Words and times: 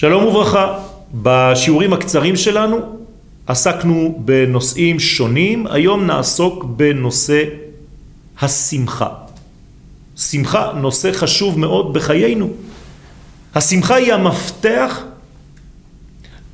שלום 0.00 0.24
וברכה, 0.24 0.78
בשיעורים 1.14 1.92
הקצרים 1.92 2.36
שלנו 2.36 2.78
עסקנו 3.46 4.18
בנושאים 4.24 5.00
שונים, 5.00 5.66
היום 5.66 6.06
נעסוק 6.06 6.64
בנושא 6.64 7.44
השמחה. 8.40 9.08
שמחה, 10.16 10.72
נושא 10.76 11.12
חשוב 11.12 11.58
מאוד 11.58 11.92
בחיינו. 11.92 12.50
השמחה 13.54 13.94
היא 13.94 14.12
המפתח 14.12 15.02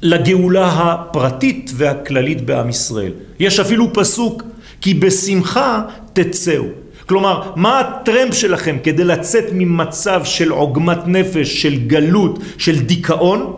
לגאולה 0.03 0.67
הפרטית 0.67 1.71
והכללית 1.75 2.41
בעם 2.41 2.69
ישראל. 2.69 3.13
יש 3.39 3.61
אפילו 3.61 3.93
פסוק, 3.93 4.43
כי 4.81 4.95
בשמחה 4.95 5.83
תצאו. 6.13 6.65
כלומר, 7.07 7.53
מה 7.57 7.81
הטרמפ 7.81 8.35
שלכם 8.35 8.77
כדי 8.83 9.05
לצאת 9.05 9.45
ממצב 9.53 10.25
של 10.25 10.51
עוגמת 10.51 10.99
נפש, 11.07 11.63
של 11.63 11.75
גלות, 11.87 12.39
של 12.59 12.79
דיכאון? 12.81 13.57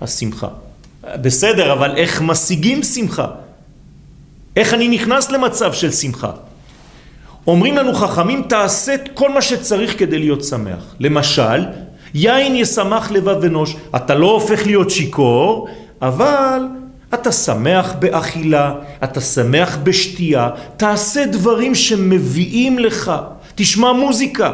השמחה. 0.00 0.48
בסדר, 1.22 1.72
אבל 1.72 1.96
איך 1.96 2.22
משיגים 2.22 2.82
שמחה? 2.82 3.26
איך 4.56 4.74
אני 4.74 4.88
נכנס 4.88 5.30
למצב 5.30 5.72
של 5.72 5.90
שמחה? 5.90 6.30
אומרים 7.46 7.76
לנו 7.76 7.94
חכמים, 7.94 8.42
תעשה 8.42 8.94
את 8.94 9.08
כל 9.14 9.32
מה 9.32 9.42
שצריך 9.42 9.98
כדי 9.98 10.18
להיות 10.18 10.44
שמח. 10.44 10.94
למשל, 11.00 11.64
יין 12.14 12.56
ישמח 12.56 13.10
לבב 13.10 13.44
אנוש. 13.44 13.76
אתה 13.96 14.14
לא 14.14 14.30
הופך 14.30 14.66
להיות 14.66 14.90
שיקור, 14.90 15.68
אבל 16.02 16.60
אתה 17.14 17.32
שמח 17.32 17.94
באכילה, 17.98 18.74
אתה 19.04 19.20
שמח 19.20 19.78
בשתייה, 19.82 20.50
תעשה 20.76 21.26
דברים 21.26 21.74
שמביאים 21.74 22.78
לך, 22.78 23.12
תשמע 23.54 23.92
מוזיקה, 23.92 24.52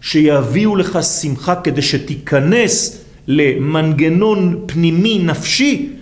שיביאו 0.00 0.76
לך 0.76 0.98
שמחה 1.02 1.54
כדי 1.54 1.82
שתיכנס 1.82 2.98
למנגנון 3.26 4.60
פנימי 4.66 5.18
נפשי 5.18 5.92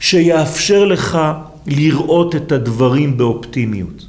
שיאפשר 0.00 0.84
לך 0.84 1.18
לראות 1.66 2.36
את 2.36 2.52
הדברים 2.52 3.16
באופטימיות. 3.16 4.06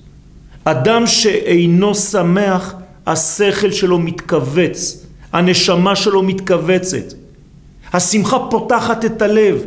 אדם 0.64 1.08
שאינו 1.08 1.96
שמח, 1.96 2.74
השכל 3.08 3.72
שלו 3.72 4.00
מתכווץ, 4.00 5.06
הנשמה 5.34 5.96
שלו 5.96 6.24
מתכווצת. 6.24 7.14
השמחה 7.94 8.38
פותחת 8.50 9.06
את 9.06 9.22
הלב, 9.22 9.62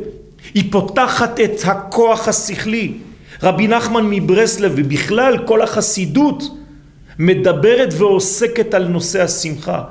היא 0.55 0.73
פותחת 0.73 1.41
את 1.41 1.61
הכוח 1.65 2.29
השכלי. 2.29 2.93
רבי 3.43 3.69
נחמן 3.69 4.07
מברסלב 4.11 4.73
ובכלל 4.77 5.39
כל 5.47 5.63
החסידות 5.63 6.43
מדברת 7.19 7.95
ועוסקת 7.99 8.75
על 8.75 8.89
נושא 8.89 9.23
השמחה. 9.23 9.83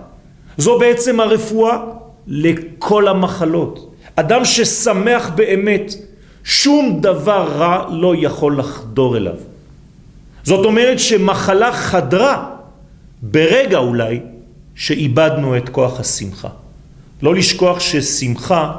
זו 0.58 0.80
בעצם 0.80 1.20
הרפואה 1.20 1.77
לכל 2.27 3.08
המחלות. 3.08 3.94
אדם 4.16 4.45
ששמח 4.45 5.30
באמת, 5.36 5.94
שום 6.44 7.00
דבר 7.02 7.47
רע 7.55 7.86
לא 7.92 8.14
יכול 8.17 8.59
לחדור 8.59 9.17
אליו. 9.17 9.36
זאת 10.44 10.66
אומרת 10.66 11.00
שמחלה 11.00 11.72
חדרה 11.72 12.50
ברגע 13.22 13.77
אולי 13.77 14.20
שאיבדנו 14.75 15.58
את 15.58 15.70
כוח 15.70 16.00
השמחה. 16.00 16.50
לא 17.22 17.36
לשכוח 17.36 17.80
ששמחה 17.80 18.73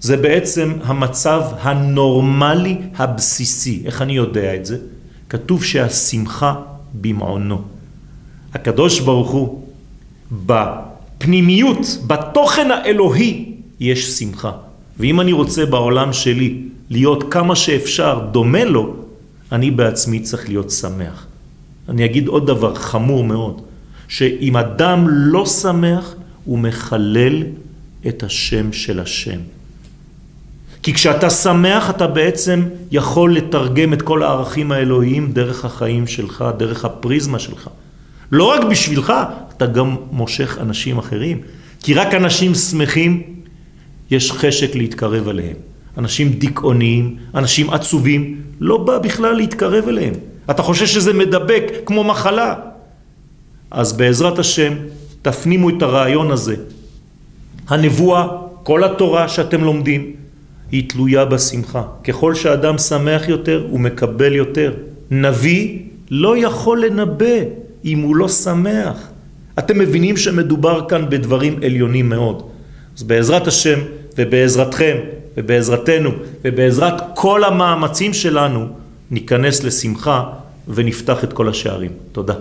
זה 0.00 0.16
בעצם 0.16 0.72
המצב 0.84 1.42
הנורמלי 1.60 2.76
הבסיסי. 2.96 3.82
איך 3.84 4.02
אני 4.02 4.12
יודע 4.12 4.54
את 4.54 4.66
זה? 4.66 4.76
כתוב 5.28 5.64
שהשמחה 5.64 6.54
במעונו. 6.94 7.62
הקדוש 8.54 9.00
ברוך 9.00 9.30
הוא, 9.30 9.62
בפנימיות, 10.46 11.98
בתוכן 12.06 12.70
האלוהי, 12.70 13.52
יש 13.80 14.10
שמחה. 14.10 14.52
ואם 14.98 15.20
אני 15.20 15.32
רוצה 15.32 15.66
בעולם 15.66 16.12
שלי 16.12 16.62
להיות 16.90 17.32
כמה 17.32 17.56
שאפשר 17.56 18.28
דומה 18.32 18.64
לו, 18.64 18.96
אני 19.52 19.70
בעצמי 19.70 20.20
צריך 20.20 20.48
להיות 20.48 20.70
שמח. 20.70 21.26
אני 21.88 22.04
אגיד 22.04 22.26
עוד 22.26 22.46
דבר 22.46 22.74
חמור 22.74 23.24
מאוד, 23.24 23.62
שאם 24.08 24.56
אדם 24.56 25.08
לא 25.08 25.46
שמח, 25.46 26.14
הוא 26.44 26.58
מחלל 26.58 27.42
את 28.08 28.22
השם 28.22 28.72
של 28.72 29.00
השם. 29.00 29.38
כי 30.88 30.94
כשאתה 30.94 31.30
שמח 31.30 31.90
אתה 31.90 32.06
בעצם 32.06 32.62
יכול 32.90 33.36
לתרגם 33.36 33.92
את 33.92 34.02
כל 34.02 34.22
הערכים 34.22 34.72
האלוהיים 34.72 35.32
דרך 35.32 35.64
החיים 35.64 36.06
שלך, 36.06 36.44
דרך 36.58 36.84
הפריזמה 36.84 37.38
שלך. 37.38 37.68
לא 38.32 38.44
רק 38.44 38.64
בשבילך, 38.64 39.12
אתה 39.56 39.66
גם 39.66 39.96
מושך 40.12 40.58
אנשים 40.60 40.98
אחרים. 40.98 41.40
כי 41.82 41.94
רק 41.94 42.14
אנשים 42.14 42.54
שמחים, 42.54 43.22
יש 44.10 44.32
חשק 44.32 44.74
להתקרב 44.74 45.28
אליהם. 45.28 45.56
אנשים 45.98 46.32
דיכאוניים, 46.32 47.16
אנשים 47.34 47.70
עצובים, 47.70 48.40
לא 48.60 48.76
בא 48.76 48.98
בכלל 48.98 49.36
להתקרב 49.36 49.88
אליהם. 49.88 50.14
אתה 50.50 50.62
חושב 50.62 50.86
שזה 50.86 51.12
מדבק 51.12 51.64
כמו 51.86 52.04
מחלה. 52.04 52.54
אז 53.70 53.92
בעזרת 53.92 54.38
השם, 54.38 54.72
תפנימו 55.22 55.68
את 55.70 55.82
הרעיון 55.82 56.30
הזה. 56.30 56.56
הנבואה, 57.68 58.26
כל 58.62 58.84
התורה 58.84 59.28
שאתם 59.28 59.64
לומדים, 59.64 60.12
היא 60.72 60.88
תלויה 60.88 61.24
בשמחה. 61.24 61.82
ככל 62.04 62.34
שאדם 62.34 62.78
שמח 62.78 63.28
יותר, 63.28 63.66
הוא 63.70 63.80
מקבל 63.80 64.34
יותר. 64.34 64.72
נביא 65.10 65.78
לא 66.10 66.38
יכול 66.38 66.84
לנבא 66.84 67.36
אם 67.84 67.98
הוא 67.98 68.16
לא 68.16 68.28
שמח. 68.28 68.96
אתם 69.58 69.78
מבינים 69.78 70.16
שמדובר 70.16 70.88
כאן 70.88 71.10
בדברים 71.10 71.60
עליונים 71.64 72.08
מאוד. 72.08 72.42
אז 72.96 73.02
בעזרת 73.02 73.46
השם 73.46 73.78
ובעזרתכם 74.18 74.96
ובעזרתנו 75.36 76.10
ובעזרת 76.44 76.94
כל 77.14 77.44
המאמצים 77.44 78.14
שלנו 78.14 78.66
ניכנס 79.10 79.64
לשמחה 79.64 80.24
ונפתח 80.68 81.24
את 81.24 81.32
כל 81.32 81.48
השערים. 81.48 81.90
תודה. 82.12 82.34